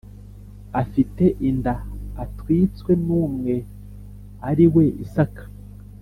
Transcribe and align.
Afite 0.81 1.23
inda 1.49 1.73
atwitswe 2.23 2.91
n 3.05 3.07
umwe 3.23 3.55
ari 4.49 4.65
we 4.73 4.85
isaka 5.05 5.43